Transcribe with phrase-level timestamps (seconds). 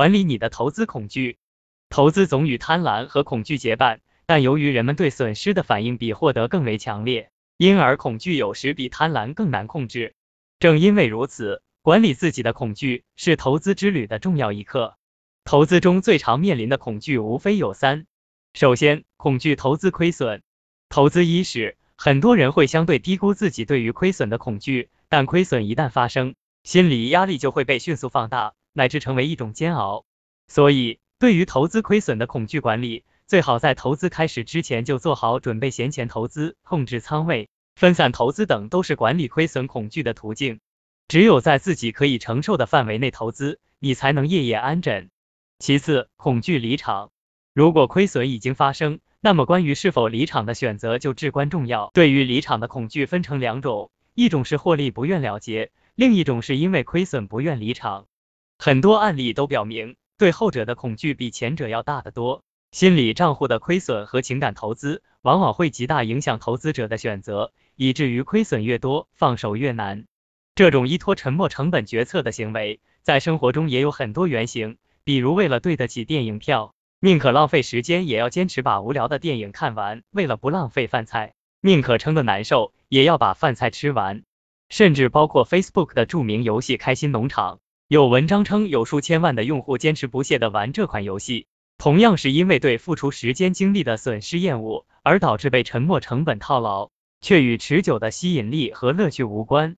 [0.00, 1.36] 管理你的投资恐惧。
[1.90, 10.14] 投资总与贪婪和恐惧结伴，但由于人们对损失的反应比获得更为强烈，因而恐惧有时比贪婪更难控制。
[10.58, 14.96] 正因为如此，管理自己的恐惧是投资之旅的重要一课。
[15.44, 18.06] 投资中最常面临的恐惧无非有三：
[18.54, 20.40] 首先，恐惧投资亏损。
[20.88, 30.04] 投资伊始，很多人会相对低估自己对于亏损的恐惧，但亏损一旦发生，心理压力就会被迅速放大，乃至成为一种煎熬。
[30.48, 37.48] 所以，对于投资亏损的恐惧管理，最好在投资开始之前就做好准备，闲钱投资、控制仓位。
[37.76, 40.60] 分散投资等都是管理亏损恐惧的途径。
[41.08, 45.10] 只有在自己可以承受的范围内投资，你才能夜夜安枕。
[45.58, 47.10] 其次，恐惧离场。
[47.54, 51.90] 如果亏损已经发生，那么关于是否离场的选择就至关重要。
[51.94, 58.06] 对于离场的恐惧分成两种，一种是获利不愿了结，另一种是因为亏损不愿离场。
[58.62, 62.42] 很多案例都表明，对后者的恐惧比前者要大得多。
[62.72, 67.52] 心理账户的亏损和情感投资往往会极大影响投资者的选择。
[67.74, 70.04] 以至于亏损越多，放手越难。
[70.54, 74.76] 这种依托沉没成本决策的行为，在生活中也有很多原型。
[75.04, 84.22] 比如，为了对得起电影票，宁可浪费时间也要坚持把无聊的电影看完；为了不浪费饭菜，宁可撑得难受也要把饭菜吃完。
[84.68, 87.60] 甚至包括 Facebook 的著名游戏开心农场，
[87.90, 96.92] 有文章称有数千万的用户坚持不懈的玩这款游戏，同样是因为对付出时间精力的损失厌恶，而导致被沉没成本套牢。
[97.20, 99.74] 却与持久的吸引力和乐趣无关。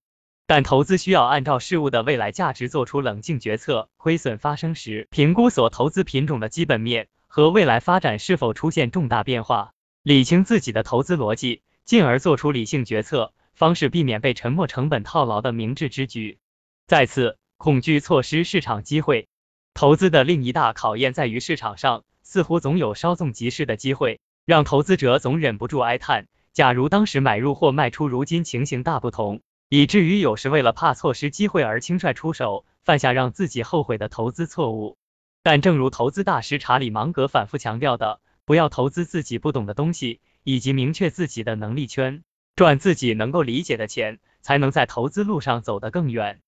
[0.47, 16.39] 但投资需要按照事物的未来价值做出冷静决策，亏损发生时，评估所投资品种的基本面和未来发展是否出现重大变化，理清自己的投资逻辑，进而做出理性决策，方是避免被沉没成本套牢的明智之举。
[16.87, 19.29] 再次，恐惧错失市场机会。
[19.73, 26.27] 投资的另一大考验在于市场上似乎总有稍纵即逝的机会，让投资者总忍不住哀叹。
[26.53, 34.97] 假如当时买入或卖出，如今情形大不同，以至于有时为了怕错失机会而轻率出手，犯下让自己后悔的投资错误。
[35.45, 42.25] 但正如投资大师查理芒格反复强调的，不要投资自己不懂的东西，以及明确自己的能力圈，
[42.57, 46.41] 赚自己能够理解的钱，才能在投资路上走得更远。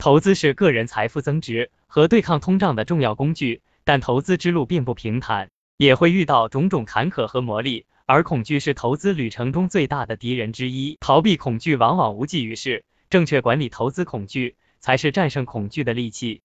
[0.00, 7.84] 投资是个人财富增值和对抗通胀的重要工具，但投资之路并不平坦，也会遇到种种坎坷和磨砺。
[8.06, 16.38] 而恐惧是投资旅程中最大的敌人之一，逃避恐惧往往无济于事，正确管理投资恐惧才是战胜恐惧的利器。